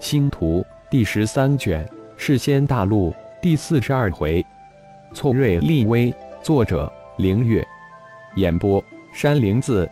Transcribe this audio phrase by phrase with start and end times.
[0.00, 1.86] 星图第十三卷，
[2.16, 4.44] 世仙大陆第四十二回，
[5.12, 6.14] 错瑞立威。
[6.40, 7.66] 作者：凌月。
[8.36, 8.82] 演播：
[9.12, 9.88] 山灵子。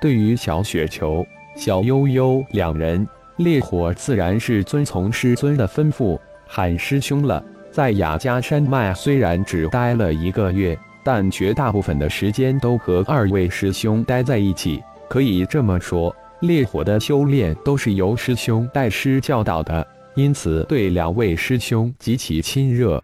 [0.00, 1.26] 对于小雪球、
[1.56, 7.42] 小悠悠两人，烈火自然是遵从师尊的吩咐，喊师兄了。
[7.72, 14.80] 在雅加山脉虽然只待了一个月，但绝大部分的时间都和二位师兄待在一起。
[15.08, 23.00] 可以这么说，烈火的修炼都是由师兄代师教导的，因此对两位师兄极其亲热。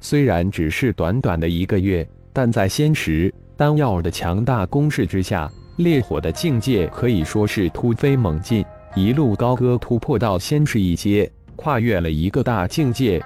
[0.00, 13.22] 虽然只是短短的一个月，但在仙石丹药的强大攻势之下，烈火的境界可以说是突飞猛进，一路高歌突破到仙石一阶，跨越了一个大境界。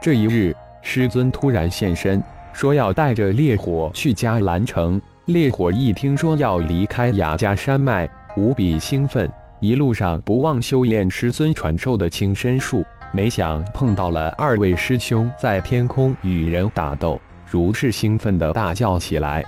[0.00, 2.22] 这一日，师尊突然现身，
[2.54, 4.98] 说要带着烈火去迦兰城。
[5.26, 12.84] 烈火一听说要离开雅加山脉，无比兴奋，一路上不忘修炼师尊传授的轻身术。
[13.12, 19.44] 没想碰到了二位师兄在天空与人打斗，如是兴奋的大叫起来。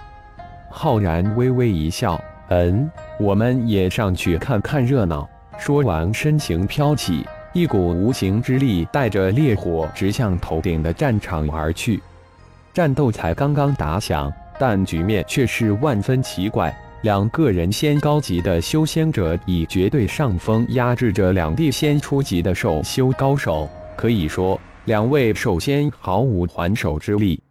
[0.69, 12.02] 浩然微微一笑：“嗯，我们也上去看看热闹。”说完，身形飘起，一股无形之力带着烈火直向头顶的战场而去。
[12.74, 14.33] 战斗才刚刚打响。
[14.58, 16.72] 但局面却是万分奇怪，
[17.03, 27.42] 两个人仙高级的修仙者以绝对上风压制着两地仙初级的兽修高手，可以说两位兽仙毫无还手之力。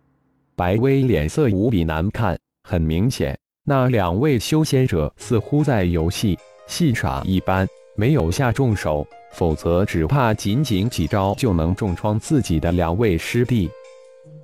[0.56, 13.70] 白薇脸色无比难看，很明显，那两位修仙者似乎在游戏戏耍一般，没有下重手，否则只怕仅仅几招就能重创自己的两位师弟，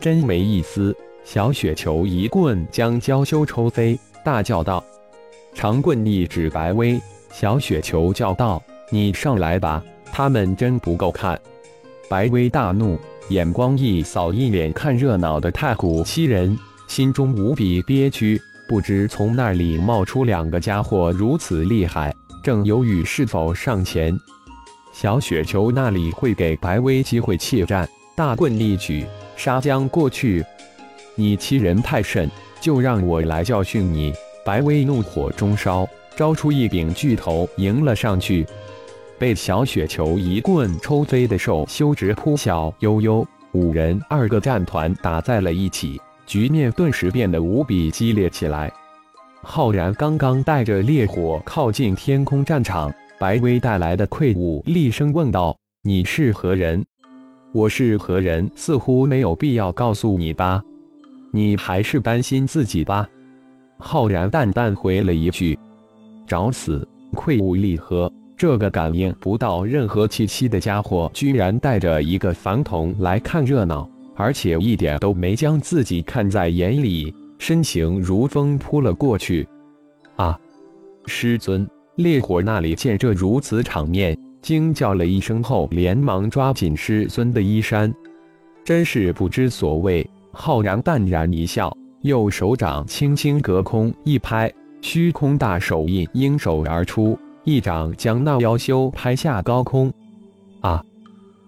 [0.02, 0.94] 真没意思。
[1.23, 4.81] 小雪球一棍将娇羞抽飞，大叫道
[5.58, 7.02] ：“长棍一指白薇。”
[7.33, 11.39] 小雪球叫道：“你上来吧，他们真不够看。”
[12.08, 12.95] 白薇大怒，
[13.30, 16.55] 眼光一扫一脸看热闹的太古七人，
[16.88, 24.16] 心中无比憋屈，不知从那里冒出两个家伙如此厉害，正犹豫是否上前。
[24.94, 30.45] 小雪球那里会给白薇机会怯战，大棍一举，杀将过去。
[31.16, 32.29] 你欺人太甚，
[32.62, 34.13] 就让我来教训你！
[34.47, 35.85] 白薇怒火中烧，
[36.16, 38.47] 招出一柄巨头迎了上去，
[39.19, 48.72] 被小雪球一棍抽飞的兽修直扑小悠悠五人，二个战团打在了一起，局面顿时变得无比激烈起来。
[49.44, 56.81] 浩然刚刚带着烈火靠近天空战场，白薇带来的愧物厉声问道：“你是何人？
[57.52, 58.50] 我是何人？
[58.56, 60.63] 似乎没有必要告诉你吧。”
[61.34, 63.09] 你还是担心自己吧，
[63.77, 65.57] 浩然淡淡回了一句
[66.27, 79.47] ：“找死！”愧物厉喝，这个感应不到任何气息的家伙，居然带着一个凡童来看热闹，而且一点都没将自己看在眼里，身形如风扑了过去。
[80.17, 80.38] 啊！
[81.05, 87.91] 师尊，烈火那里见这如此场面，惊叫了一声后，连忙抓紧师尊的衣衫，
[88.65, 90.07] 真是不知所谓。
[90.31, 91.75] 浩然淡然一笑，
[92.07, 94.51] 右手掌轻轻隔空一拍，
[94.81, 99.94] 虚空大手印应手而出，一掌将那妖修拍下高空。
[100.62, 100.84] 啊！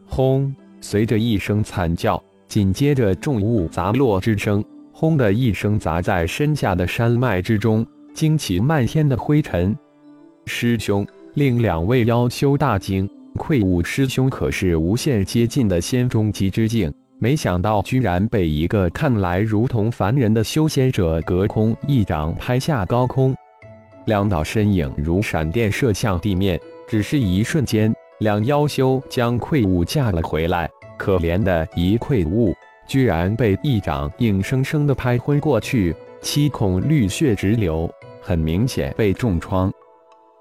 [0.07, 0.53] 轰！
[0.81, 9.75] 随着一声惨叫，紧接着重物砸落之声，轰的一声砸在身下的山脉之中，惊起漫天的灰尘。
[10.45, 11.05] 师兄，
[11.35, 13.09] 令两位妖修大惊。
[13.35, 16.93] 愧物师兄可是无限接近的仙中级之境。
[17.21, 23.35] 没想到，居然被一个看来如同凡人的修仙者隔空一掌拍下高空，
[24.05, 30.69] 两道身影如闪电射向地面，只是一瞬间，两妖修将愧物架了回来。
[30.97, 32.55] 可怜的一愧物，
[32.87, 39.69] 居然被一掌硬生生的拍昏过去，七孔绿血直流，很明显被重创。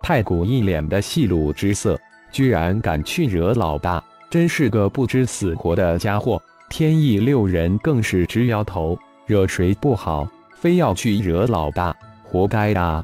[0.00, 1.99] 太古一脸的戏鲁之色，
[2.31, 6.41] 居然敢去惹老大，真是个不知死活的家伙。
[6.69, 13.03] 天意六人更是直摇头，惹谁不好，非要去惹老大，活该啊！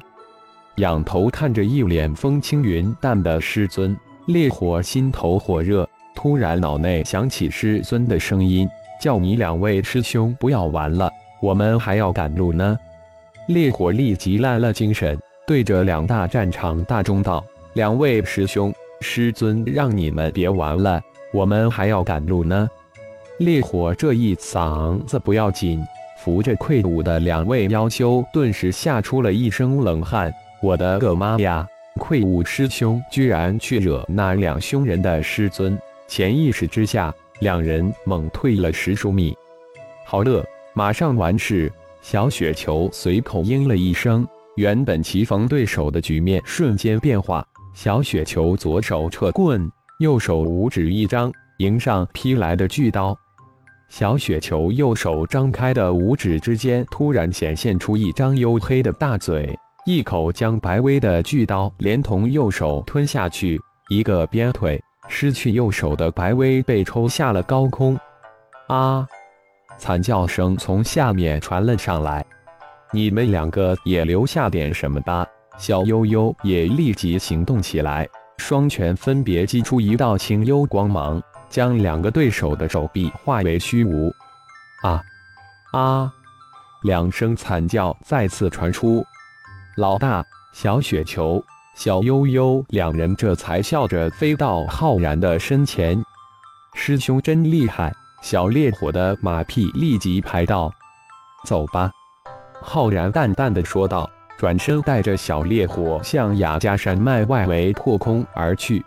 [0.77, 3.97] 仰头看着一脸风轻云淡的师尊，
[4.27, 8.69] 烈火心头火热，突然脑内响起师尊的声音
[9.01, 12.77] ：“叫你两位师兄不要玩了，我们还要赶路呢。”
[13.49, 17.43] 烈火立即来了精神，对着两大战场大中道
[17.75, 21.01] ：“两位师兄，师尊让你们别玩了，
[21.33, 22.69] 我们还要赶路呢。”
[23.39, 25.85] 烈火这一嗓子不要紧，
[26.23, 30.33] 扶着愧物的两位妖修顿时吓出了一身冷汗。
[30.63, 31.67] 我的个妈呀！
[31.99, 35.77] 愧吾师兄居然去惹那两凶人的师尊，
[36.07, 39.37] 潜意识之下，两人猛退了十数米。
[40.07, 41.71] 好了，马上完事。
[42.03, 44.27] 小雪球随口应了一声，
[44.57, 47.45] 原本棋逢对手的局面瞬间变化。
[47.75, 53.17] 小雪球左手撤棍，右手五指一张，迎上劈来的巨刀。
[53.97, 59.57] 小雪球右手张开的五指之间，突然显现出一张黝黑的大嘴，
[59.87, 63.57] 一口将白薇的巨刀连同右手吞下去。
[63.89, 67.97] 一个鞭腿，失去右手的白薇被抽下了高空。
[68.67, 69.07] 啊！
[69.79, 72.27] 惨叫声从下面传了上来，
[72.91, 75.25] 你们两个也留下点什么吧！
[75.57, 78.09] 小悠悠也立即行动起来，
[78.39, 81.23] 双拳分别击出一道清幽光芒，
[81.55, 84.13] 将两个对手的手臂化为虚无。
[84.83, 85.01] 啊
[85.71, 86.13] 啊！
[86.83, 89.07] 两声惨叫再次传出，
[89.77, 91.41] 老大，小雪球，
[91.77, 96.05] 小悠悠两人这才笑着飞到浩然的身前。
[96.75, 97.95] 师兄真厉害！
[98.21, 100.73] 小烈火的马屁立即拍道
[101.47, 101.89] ：“走吧。”
[102.61, 108.85] 浩然淡淡的说道，转身带着小烈火向雅加山脉外围破空而去。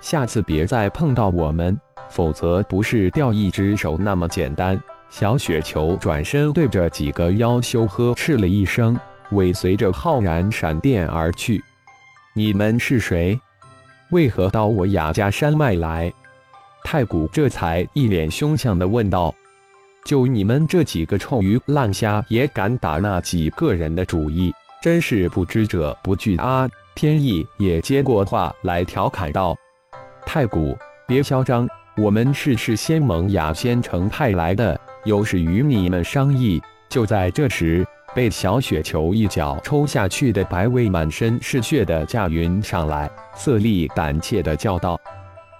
[0.00, 1.76] 下次别再碰到我们，
[2.10, 4.80] 否则不是掉一只手那么简单。
[5.10, 8.98] 小雪球转身对着几个妖修呵斥了一声，
[9.30, 11.62] 尾随着浩然闪电而去。
[12.34, 13.38] 你们是谁？
[14.10, 16.12] 为何到我雅家山脉来？
[16.84, 19.34] 太古这才一脸凶相的问道
[20.04, 29.56] ：“就你们这几个臭鱼烂虾，也敢打那几个人的主意，真是不知者不惧啊！”天意也接过话来调侃道
[30.24, 30.76] ：“太古，
[31.06, 37.84] 别嚣张，我们是是仙盟雅仙城派来的，有事与你们商议。”就在这时，
[38.14, 44.98] 被小雪球一脚抽下去的白薇满身是血的驾云上来，色厉胆怯的叫道。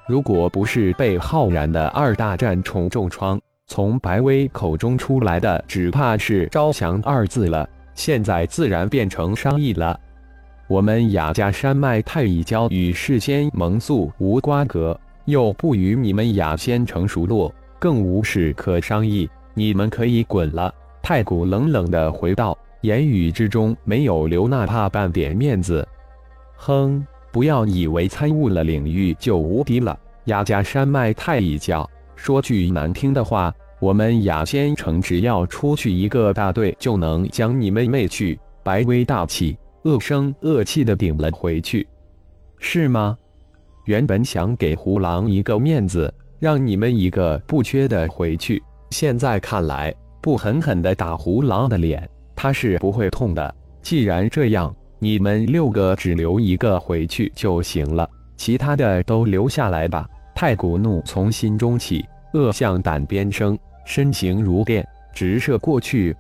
[0.06, 7.68] 如果不是被浩然的二大战重重创，从白薇口中出来的只怕是“招降”二字了。
[7.94, 9.98] 现在自然变成商议了。
[10.68, 14.98] 我们雅家山脉太乙教与世仙盟宿无瓜葛，
[15.28, 19.28] 又不与你们雅仙城熟络，更无事可商议。
[19.52, 20.74] 你们可以滚了。
[21.02, 25.86] 太古冷冷的回道，言语之中没有留哪怕半点面子。
[26.56, 27.06] 哼。
[27.30, 29.96] 不要以为参悟了领域就无敌了。
[30.24, 38.40] 雅家山脉太乙教，说句难听的话，我们雅仙城只要出去一个大队，就能将你们灭去。
[38.62, 41.86] 白薇大气，恶声恶气的顶了回去，
[42.58, 43.18] 是吗？
[43.88, 52.06] 原本想给胡狼一个面子，让你们一个不缺的回去，现在看来，不狠狠的打胡狼的脸，
[52.36, 53.54] 他是不会痛的。
[53.80, 54.74] 既然这样。
[55.00, 60.04] 你们六个只留一个回去就行了，其他的都留下来吧。
[60.34, 62.04] 太古怒从心中起，
[62.34, 63.56] 恶向胆边生，
[63.86, 66.16] 身形如电，直射过去。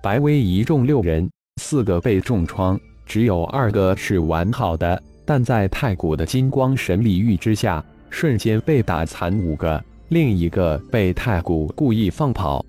[0.00, 1.28] 白薇一众六人，
[1.60, 12.64] 四个被重创，只有二个是完好的，但在太古的金光神力域之下，瞬间被打残五个，另一个被太古故意放跑。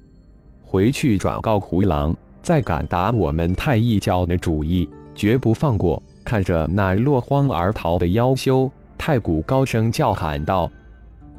[0.64, 4.88] 回去转告胡狼，再敢打我们太一教的主意。
[5.14, 6.02] 绝不放过！
[6.26, 10.70] 看着那落荒而逃的妖修，太古高声叫喊道：“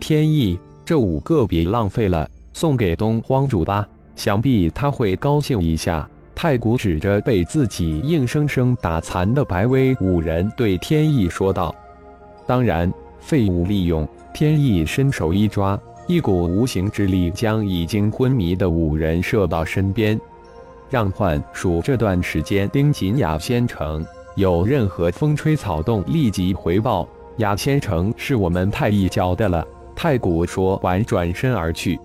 [0.00, 11.74] 天意，这五个别浪费了，送给东荒主吧，想必他会高兴一下。”太古指着被自己硬生生打残的白薇五人，对天意说道
[12.46, 20.20] ：“当然，废物利用。”天意伸手一抓，一股无形之力将已经昏迷的五人射到身边。
[20.90, 27.08] 让幻鼠这段时间盯紧雅仙城，有任何风吹草动，立即回报。
[27.38, 29.66] 雅仙城是我们太一教的了。
[29.94, 31.98] 太古说完，转身而去。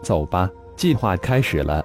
[0.00, 1.84] 走吧，计划开始了。